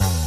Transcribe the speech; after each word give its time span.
Mm-hmm. 0.00 0.25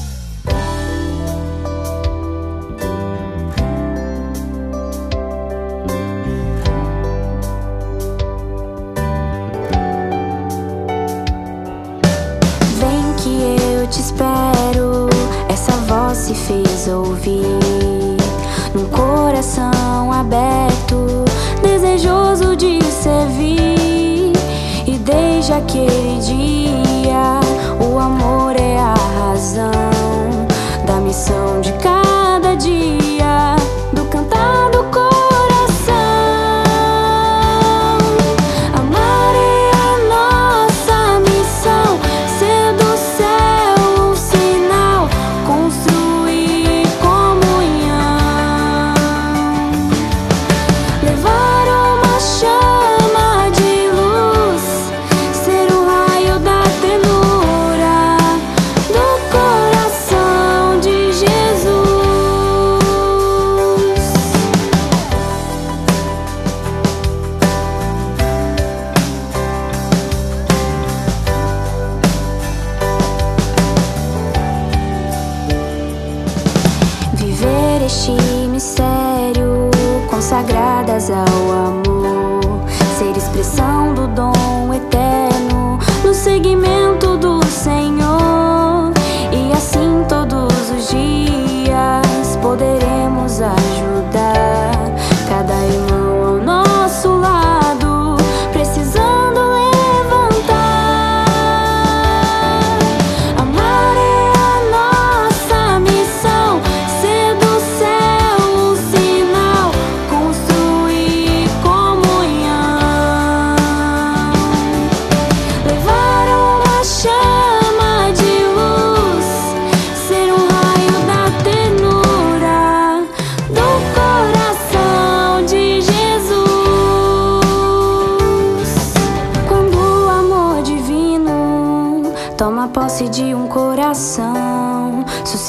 este 78.00 78.48
mistério, 78.48 79.70
consagradas 80.10 81.12
ao 81.12 81.52
amor, 81.52 82.64
ser 82.98 83.18
expressão 83.18 83.94
do 83.94 84.08
dom 84.08 84.74
eterno 84.74 85.78
no 86.06 86.14
segmento. 86.14 86.89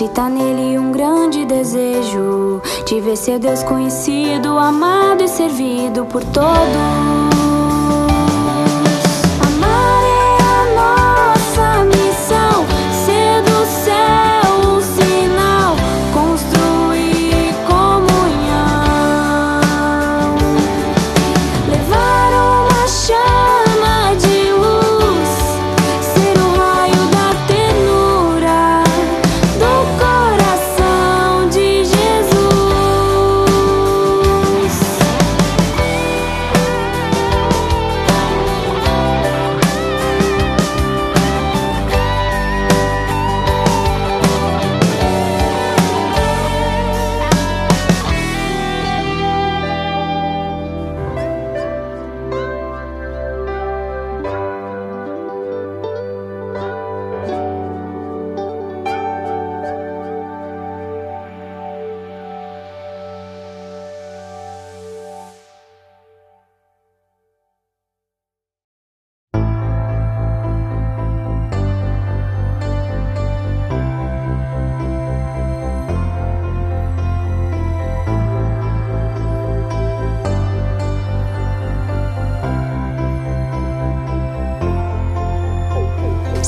Suscita 0.00 0.30
nele 0.30 0.78
um 0.78 0.92
grande 0.92 1.44
desejo 1.44 2.62
de 2.86 3.02
ver 3.02 3.16
ser 3.18 3.38
conhecido, 3.62 4.56
amado 4.58 5.22
e 5.22 5.28
servido 5.28 6.06
por 6.06 6.24
todos. 6.24 7.79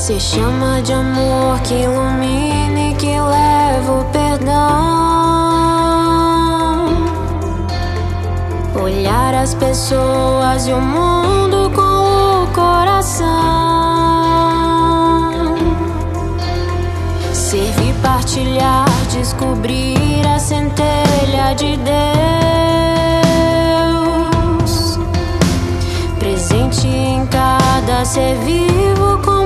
se 0.03 0.19
chama 0.19 0.81
de 0.81 0.91
amor 0.91 1.61
que 1.61 1.75
ilumina 1.75 2.91
e 2.91 2.93
que 2.95 3.17
leva 3.17 4.01
o 4.01 4.03
perdão. 4.11 4.51
Olhar 8.83 9.33
as 9.33 9.53
pessoas 9.53 10.67
e 10.67 10.73
o 10.73 10.81
mundo 10.81 11.71
com 11.73 12.43
o 12.43 12.47
coração. 12.47 13.23
Servir, 17.31 17.95
partilhar, 18.03 18.89
descobrir 19.09 20.27
a 20.27 20.37
centelha 20.37 21.53
de 21.55 21.77
Deus. 24.57 24.99
Presente 26.19 26.87
em 26.87 27.25
cada 27.27 28.03
ser 28.03 28.35
vivo 28.39 29.17
com 29.23 29.42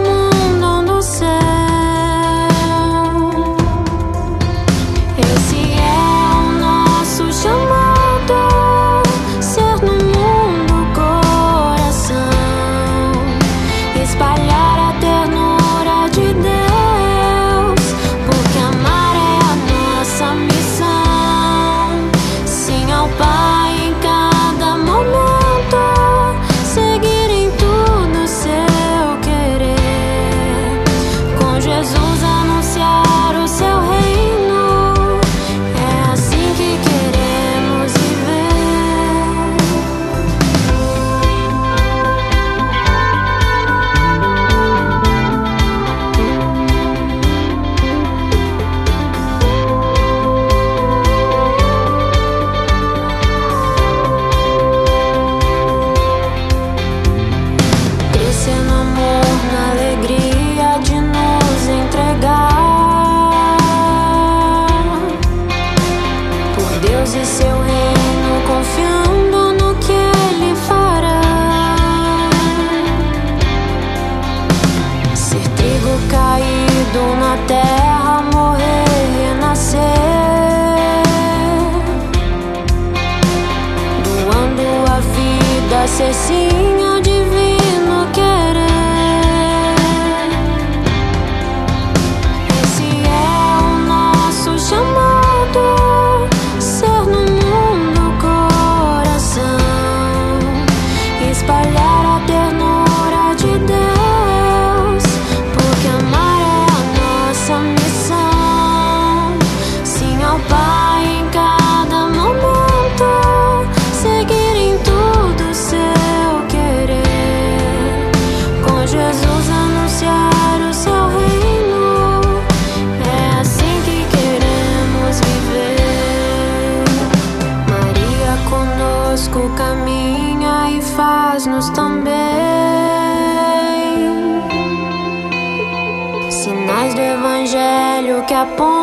à 138.38 138.46
penser. 138.46 138.77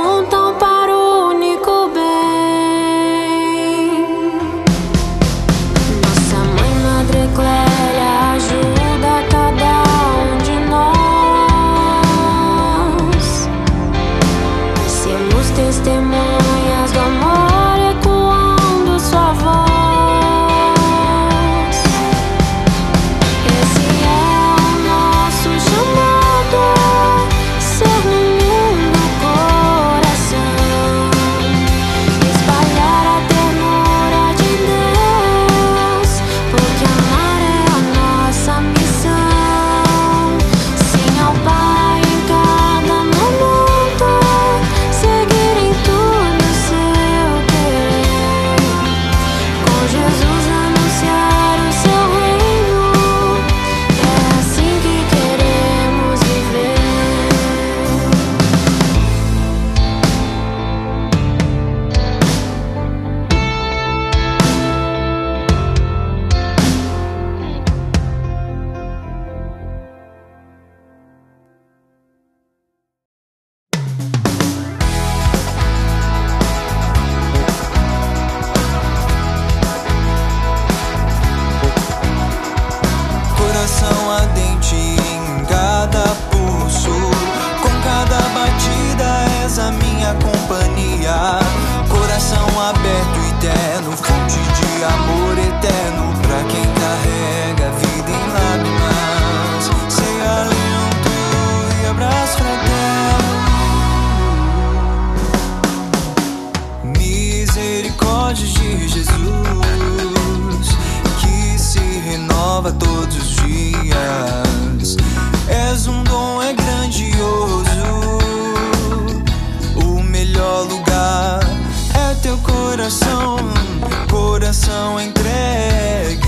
coração 124.54 125.00
entregue, 125.00 126.20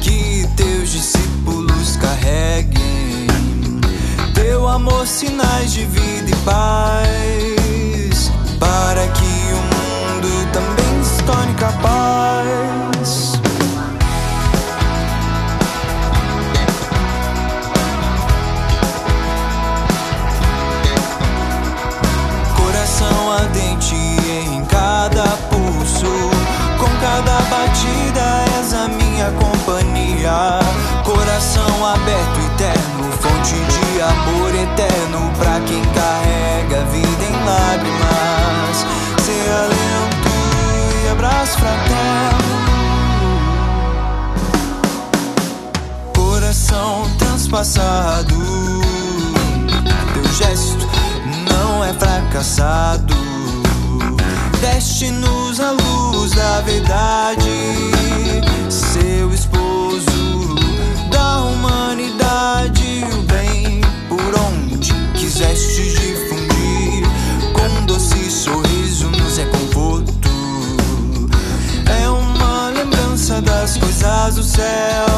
que 0.00 0.48
teus 0.56 0.90
discípulos 0.90 1.96
carreguem 1.96 3.26
teu 4.32 4.66
amor, 4.66 5.06
sinais 5.06 5.74
de 5.74 5.84
vida 5.84 6.30
e 6.30 6.36
paz, 6.36 8.32
para 8.58 9.06
que 9.08 9.52
o 9.52 9.60
mundo 10.16 10.50
também 10.52 11.04
se 11.04 11.22
torne 11.24 11.52
capaz. 11.54 12.03
aberto 31.84 32.40
eterno, 32.40 33.12
fonte 33.20 33.54
de 33.54 34.00
amor 34.00 34.54
eterno 34.54 35.30
pra 35.38 35.60
quem 35.60 35.82
carrega 35.92 36.80
a 36.80 36.84
vida 36.84 37.24
em 37.24 37.44
lágrimas. 37.44 38.86
Se 39.22 39.50
alento 39.50 40.34
e 41.04 41.08
abraço 41.10 41.58
fraterno. 41.58 42.54
Coração 46.14 47.10
transpassado, 47.18 48.34
teu 50.14 50.32
gesto 50.32 50.88
não 51.50 51.84
é 51.84 51.92
fracassado. 51.92 53.14
Deste-nos 54.60 55.60
a 55.60 55.72
luz 55.72 56.32
da 56.32 56.60
verdade 56.62 58.53
o 74.38 74.42
céu. 74.42 75.13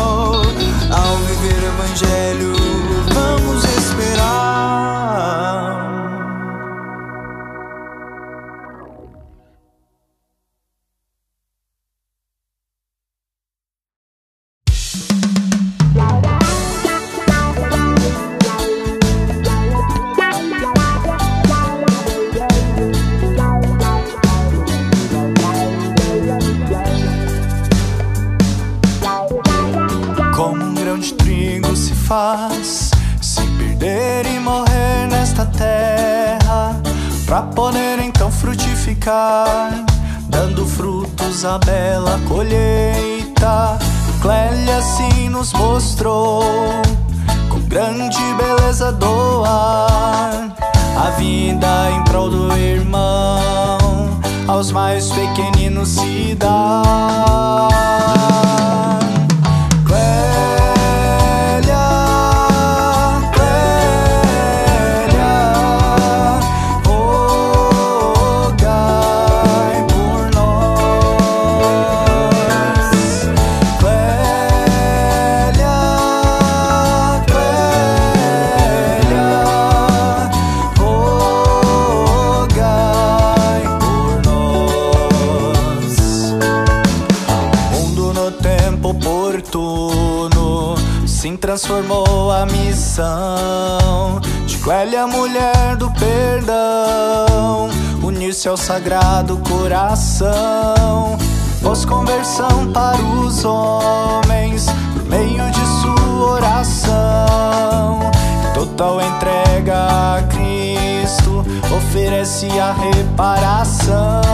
Unir-se 98.36 98.48
ao 98.48 98.56
sagrado 98.56 99.38
coração. 99.38 101.16
Pôs 101.62 101.84
conversão 101.86 102.70
para 102.72 103.00
os 103.02 103.44
homens 103.44 104.66
por 104.92 105.04
meio 105.04 105.50
de 105.50 105.66
sua 105.80 106.32
oração. 106.32 108.10
Total 108.52 109.00
entrega 109.00 110.16
a 110.16 110.22
Cristo 110.24 111.44
oferece 111.74 112.46
a 112.58 112.72
reparação. 112.72 114.26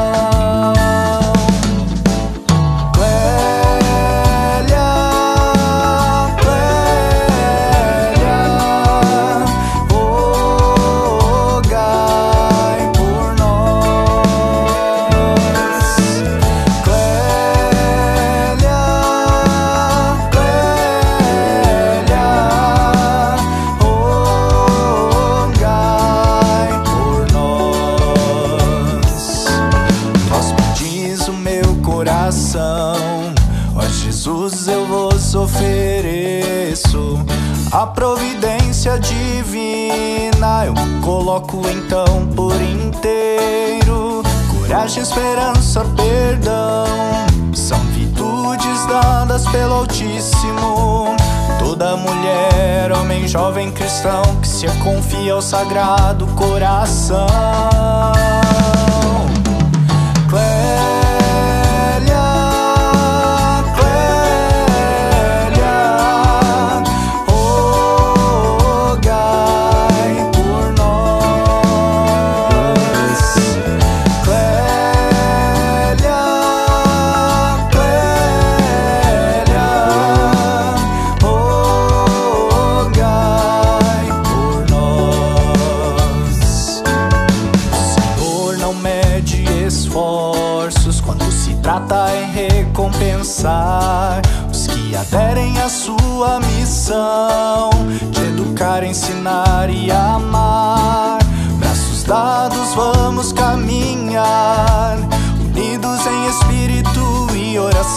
Providência 37.87 38.99
divina 38.99 40.67
eu 40.67 40.75
coloco 41.03 41.63
então 41.69 42.27
por 42.35 42.55
inteiro. 42.61 44.23
Coragem, 44.51 45.03
esperança, 45.03 45.85
perdão 45.97 47.33
são 47.55 47.79
virtudes 47.87 48.87
dadas 48.87 49.47
pelo 49.49 49.75
Altíssimo. 49.75 51.17
Toda 51.59 51.97
mulher, 51.97 52.93
homem, 52.93 53.29
jovem 53.29 53.71
cristão 53.71 54.23
que 54.41 54.49
se 54.49 54.67
confia 54.83 55.35
ao 55.35 55.43
sagrado 55.43 56.27
coração. 56.29 57.27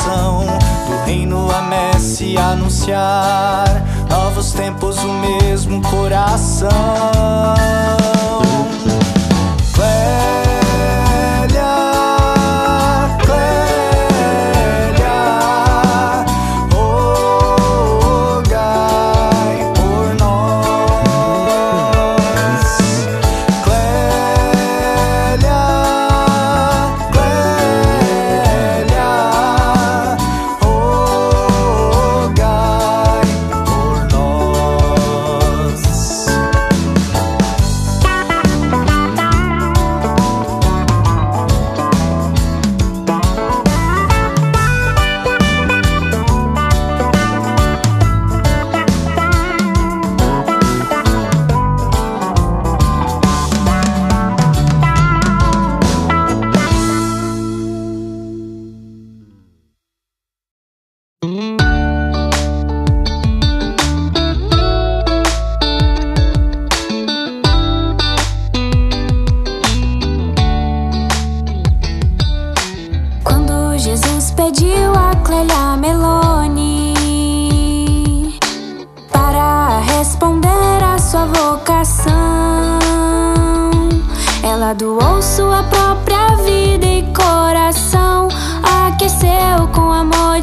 Do 0.06 1.06
reino 1.06 1.50
a 1.52 1.64
messe 1.64 2.38
anunciar, 2.38 3.66
novos 4.10 4.52
tempos, 4.52 4.98
o 5.00 5.14
mesmo 5.14 5.82
coração. 5.82 6.70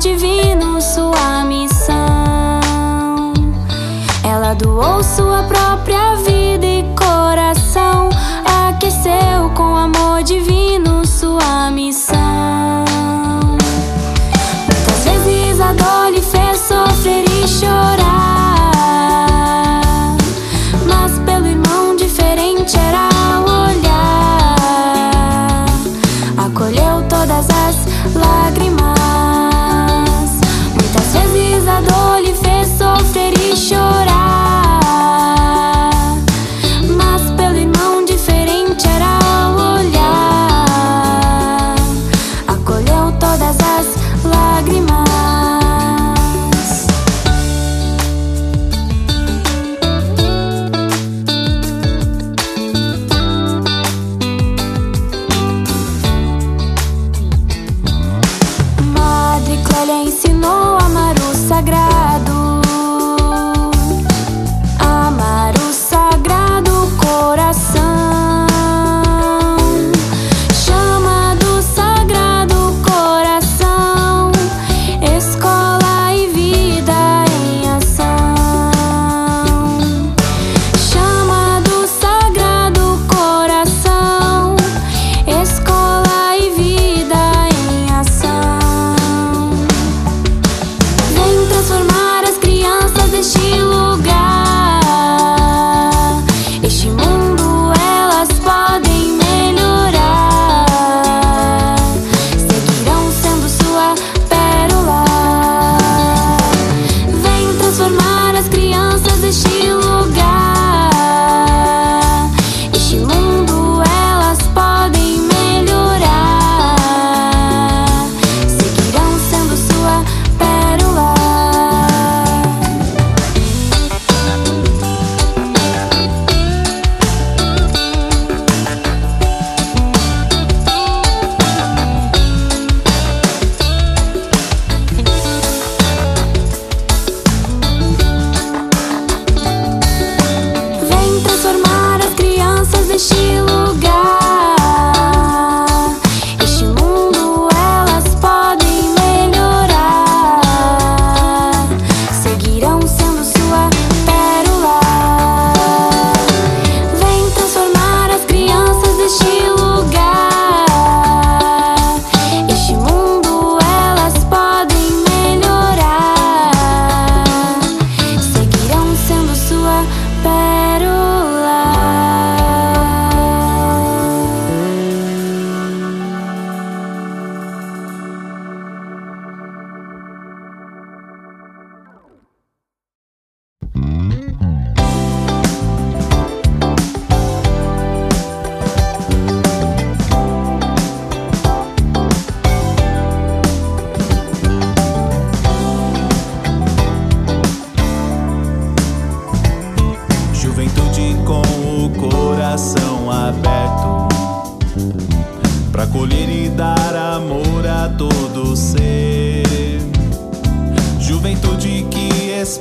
Diferente. 0.02 0.42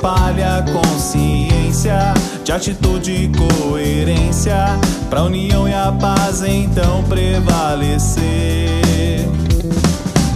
espalha 0.02 0.66
consciência 0.74 2.16
de 2.44 2.52
atitude 2.52 3.12
e 3.12 3.32
coerência 3.38 4.66
pra 5.12 5.22
união 5.22 5.70
e 5.70 5.74
a 5.76 5.92
paz 5.92 6.42
então 6.42 7.04
prevalecer. 7.04 8.20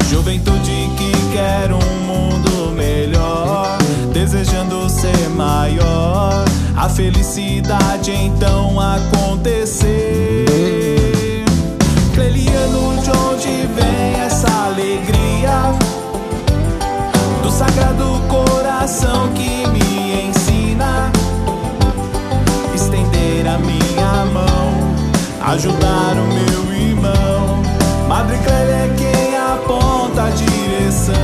Juventude 0.08 0.92
que 0.96 1.12
quer 1.34 1.74
um 1.74 2.06
mundo 2.06 2.76
melhor, 2.76 3.76
desejando 4.14 4.88
ser 4.88 5.30
maior, 5.32 6.46
a 6.78 6.88
felicidade 6.88 8.12
então 8.12 8.80
acontecer. 8.80 10.46
Cleliano, 12.14 13.02
de 13.02 13.10
onde 13.10 13.68
vem 13.74 14.22
essa 14.22 14.48
alegria? 14.68 16.05
sagrado 17.56 18.22
coração 18.28 19.32
que 19.34 19.66
me 19.70 20.28
ensina 20.28 21.10
estender 22.76 23.48
a 23.48 23.58
minha 23.60 24.26
mão, 24.34 24.94
ajudar 25.54 26.18
o 26.18 26.28
meu 26.34 26.74
irmão. 26.74 27.64
Madre 28.10 28.38
Clélia 28.40 28.76
é 28.76 28.94
quem 28.98 29.38
aponta 29.38 30.24
a 30.24 30.30
direção. 30.32 31.16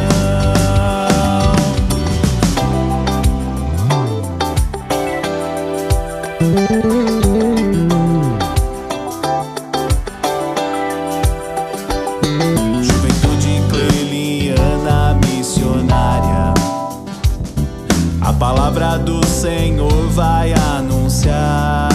A 18.32 18.34
palavra 18.34 18.98
do 18.98 19.24
Senhor 19.28 20.08
vai 20.12 20.54
anunciar. 20.54 21.90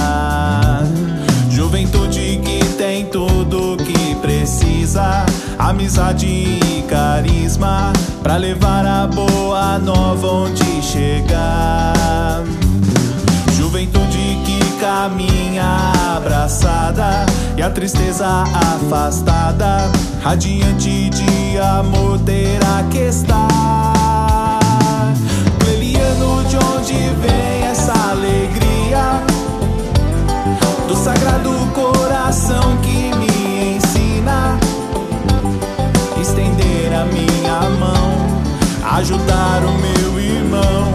Juventude 1.49 2.39
que 2.45 2.63
tem 2.77 3.07
tudo 3.07 3.79
que 3.83 4.15
precisa, 4.17 5.25
amizade 5.59 6.27
e 6.27 6.85
carisma 6.87 7.91
para 8.23 8.37
levar 8.37 8.85
a 8.85 9.07
boa 9.07 9.79
nova 9.79 10.27
onde 10.27 10.83
chegar. 10.83 12.45
Juventude 13.57 14.39
que 14.45 14.61
caminha 14.79 15.91
abraçada 16.19 17.25
e 17.57 17.63
a 17.63 17.71
tristeza 17.71 18.45
afastada, 18.75 19.91
radiante 20.23 21.09
de 21.09 21.59
amor 21.59 22.19
terá 22.19 22.85
que 22.91 22.99
estar. 22.99 23.96
do 30.87 30.95
sagrado 30.95 31.51
coração 31.75 32.77
que 32.83 33.11
me 33.17 33.77
ensina 33.77 34.57
estender 36.21 36.93
a 36.95 37.05
minha 37.07 37.61
mão, 37.81 38.43
ajudar 38.99 39.65
o 39.65 39.73
meu 39.79 40.21
irmão. 40.21 40.93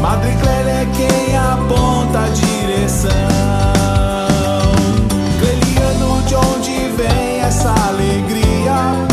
Madre 0.00 0.32
Clélia 0.40 0.82
é 0.82 0.86
quem 0.94 1.36
aponta 1.36 2.20
a 2.20 2.28
direção. 2.28 3.10
Cleliano, 5.40 6.22
de 6.22 6.34
onde 6.36 6.88
vem 6.96 7.40
essa 7.40 7.74
alegria? 7.88 9.08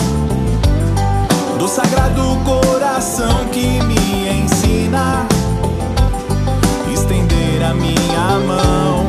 Do 1.58 1.68
sagrado 1.68 2.38
coração 2.46 3.46
que 3.52 3.82
me 3.84 4.44
ensina 4.44 5.26
estender 6.94 7.64
a 7.64 7.74
minha 7.74 8.40
mão 8.46 9.01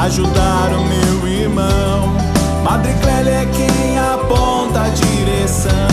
ajudar 0.00 0.72
o 0.72 0.84
meu 0.84 1.28
irmão. 1.28 2.16
Madre 2.64 2.92
Clélia 3.02 3.42
é 3.42 3.46
quem 3.46 3.98
aponta 3.98 4.82
a 4.82 4.88
direção. 4.88 5.89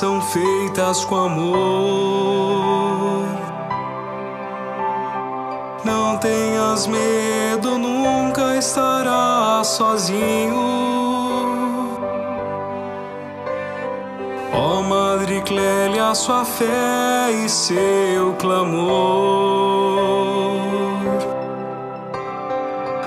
são 0.00 0.18
feitas 0.18 1.04
com 1.04 1.14
amor. 1.14 1.58
Não 5.84 6.16
tenhas 6.16 6.86
medo, 6.86 7.76
nunca 7.76 8.56
estarás 8.56 9.66
sozinho. 9.66 10.56
Ó 14.54 14.78
oh, 14.78 14.82
Madre 14.82 15.42
Clélia, 15.42 16.14
sua 16.14 16.46
fé 16.46 17.30
e 17.44 17.46
seu 17.46 18.32
clamor. 18.38 18.80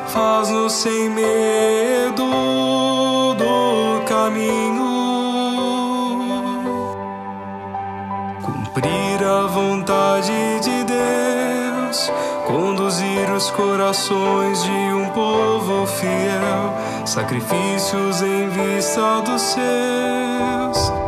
Faz-nos 0.10 0.74
sem 0.74 1.10
medo 1.10 2.33
conduzir 12.54 13.32
os 13.32 13.50
corações 13.50 14.62
de 14.64 14.70
um 14.70 15.10
povo 15.10 15.88
fiel, 15.88 17.08
sacrifícios 17.08 18.22
em 18.22 18.48
vista 18.50 19.22
dos 19.22 19.42
seus. 19.42 21.03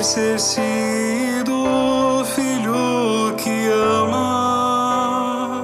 Esquecer-se 0.00 1.42
do 1.44 2.24
filho 2.24 3.34
que 3.36 3.68
ama? 3.68 5.60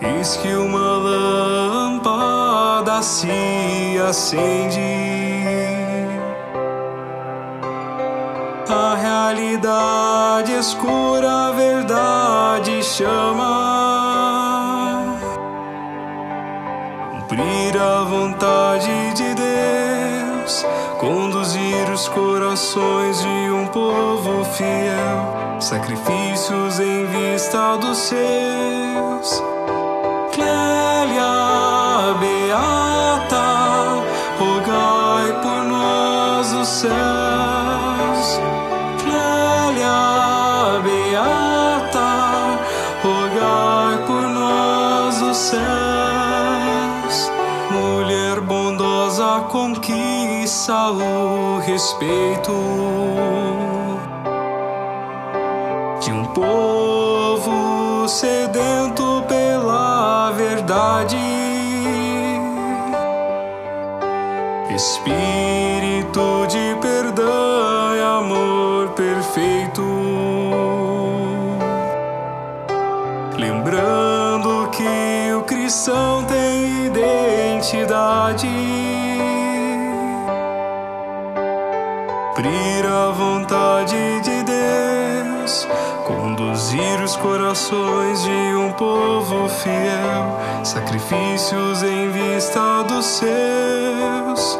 Eis 0.00 0.36
que 0.36 0.54
uma 0.54 0.98
lâmpada 0.98 3.02
se 3.02 3.98
acende. 4.06 4.78
A 8.68 8.94
realidade 8.94 10.52
escura, 10.52 11.48
a 11.48 11.52
verdade 11.52 12.82
chama. 12.82 13.46
Cumprir 17.12 17.80
a 17.80 18.04
vontade 18.04 19.14
de 19.14 19.34
Deus, 19.34 19.87
conduzir 20.98 21.90
os 21.92 22.08
corações 22.08 23.22
de 23.22 23.50
um 23.52 23.66
povo 23.68 24.44
fiel, 24.44 25.60
sacrifícios 25.60 26.80
em 26.80 27.06
vista 27.06 27.76
dos 27.76 27.96
seus. 27.98 29.57
Conquista 50.68 50.90
o 50.90 51.58
respeito 51.60 52.52
de 56.00 56.12
um 56.12 56.24
povo 56.26 58.06
sedento 58.06 59.24
pela 59.26 60.30
verdade. 60.32 61.16
Espírito 64.74 66.46
de 66.48 66.76
perdão 66.80 67.96
e 67.96 68.00
amor 68.00 68.88
perfeito. 68.90 69.82
Lembrando 73.36 74.68
que 74.70 75.32
o 75.34 75.42
cristão 75.42 76.24
tem 76.24 76.86
identidade. 76.86 78.87
Conduzir 86.78 87.02
os 87.02 87.16
corações 87.16 88.22
de 88.22 88.56
um 88.56 88.72
povo 88.72 89.48
fiel, 89.48 90.64
sacrifícios 90.64 91.82
em 91.82 92.10
vista 92.10 92.82
dos 92.84 93.04
seus. 93.04 94.58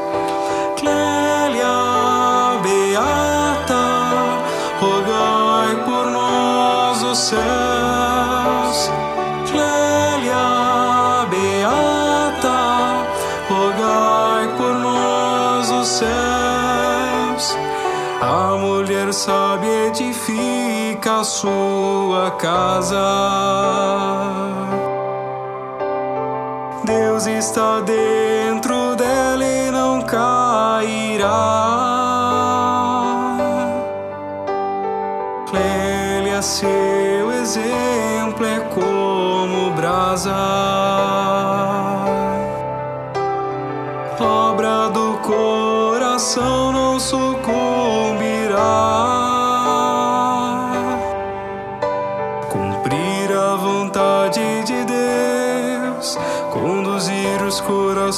Sua 21.41 22.33
casa. 22.33 22.97
Deus 26.85 27.27
está 27.29 27.81
dentro 27.81 28.97
dela 28.97 29.45
e 29.45 29.71
não 29.71 30.03
cairá. 30.03 31.29
Clélia, 35.49 36.43
seu 36.43 37.31
exemplo 37.31 38.45
é 38.45 38.59
como 38.75 39.71
brasa, 39.77 40.35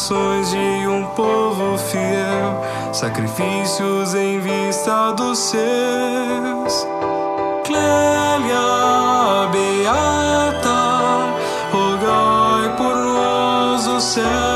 de 0.08 0.88
um 0.88 1.04
povo 1.14 1.76
fiel, 1.76 2.64
sacrifícios 2.90 4.14
em 4.14 4.40
vista 4.40 5.12
dos 5.12 5.38
seus. 5.38 6.86
Clélia 7.64 9.50
Beata, 9.52 11.34
rogai 11.70 12.76
por 12.78 12.96
nós 12.96 13.86
os 13.86 14.02
céus. 14.02 14.49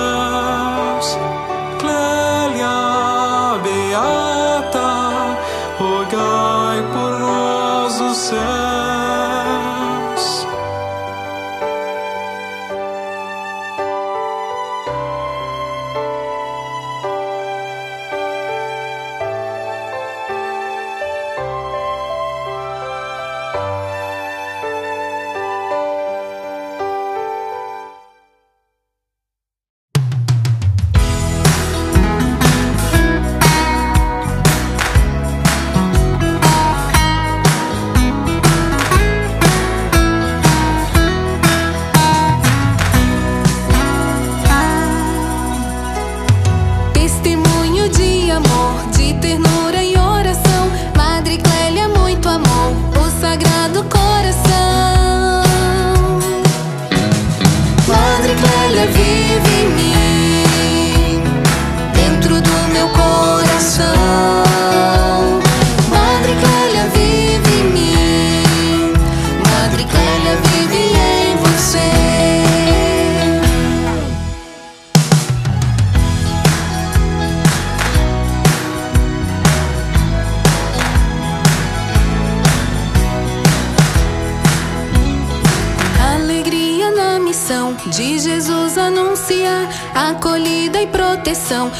Proteção, 91.54 91.70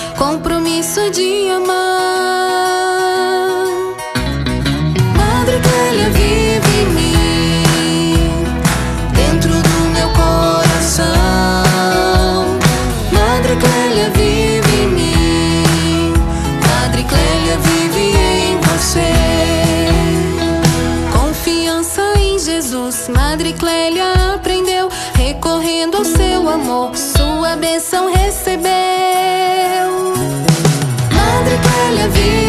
Madre 31.95 32.11
Clélia 32.15 32.44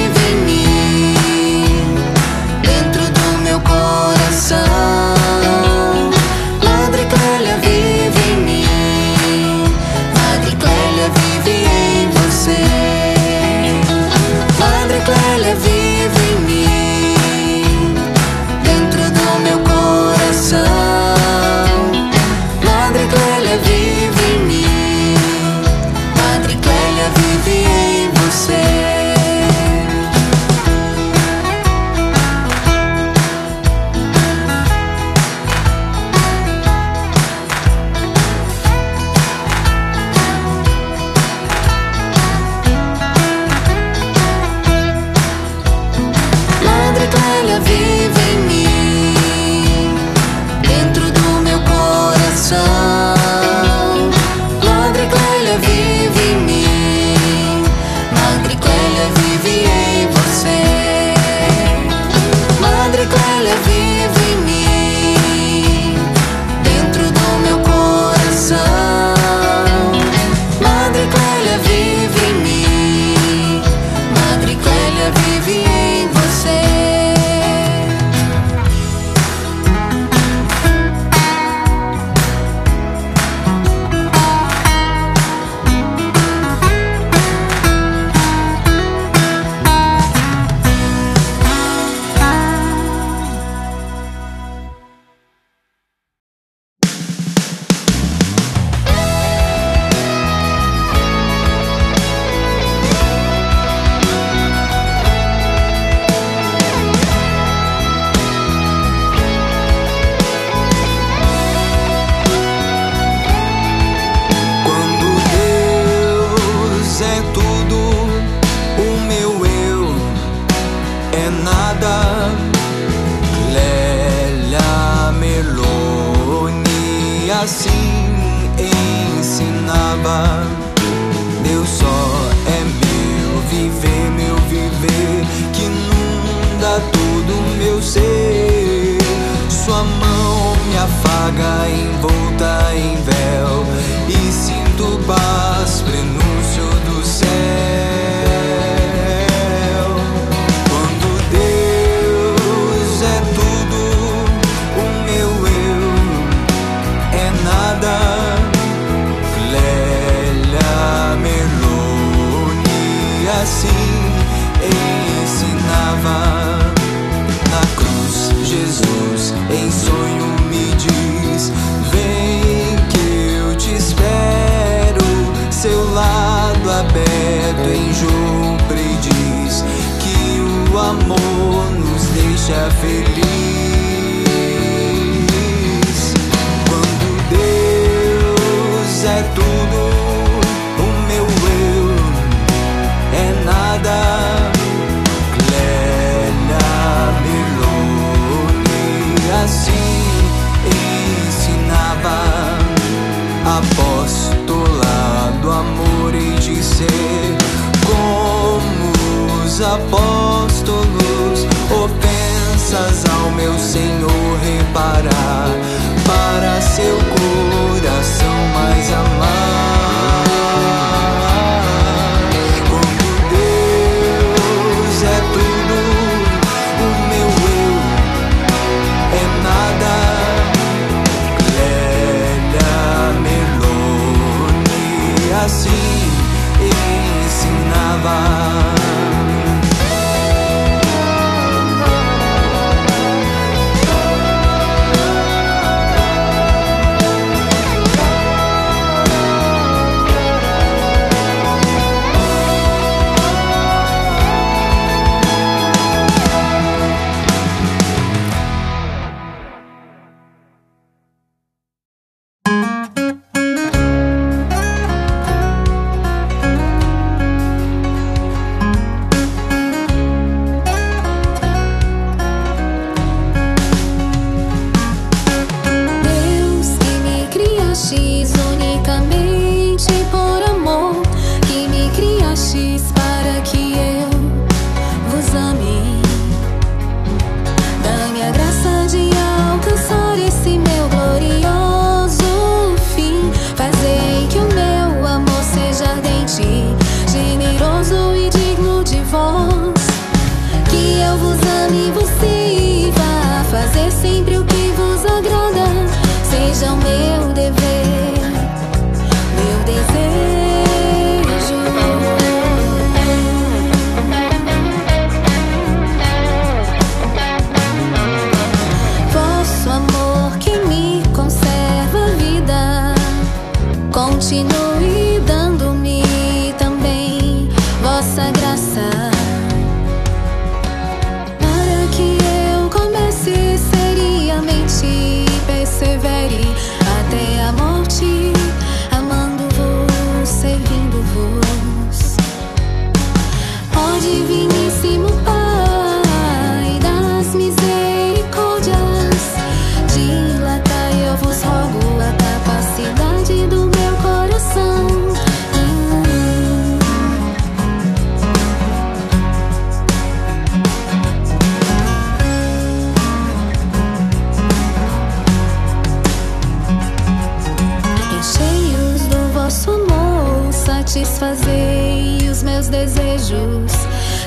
satisfazei 370.96 372.30
os 372.32 372.42
meus 372.42 372.70
desejos, 372.70 373.74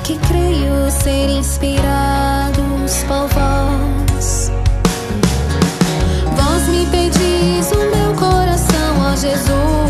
que 0.05 0.19
creio 0.29 0.91
ser 0.91 1.31
inspirados 1.31 3.05
por 3.05 3.27
vós. 3.29 4.53
Vós 6.37 6.69
me 6.69 6.85
pedis 6.91 7.71
o 7.73 7.79
meu 7.97 8.15
coração, 8.15 9.11
ó 9.11 9.17
Jesus. 9.17 9.88